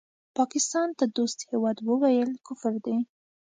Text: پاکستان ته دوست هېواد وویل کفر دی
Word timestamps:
پاکستان 0.37 0.89
ته 0.97 1.05
دوست 1.17 1.39
هېواد 1.49 1.77
وویل 1.89 2.29
کفر 2.47 2.73
دی 2.85 2.97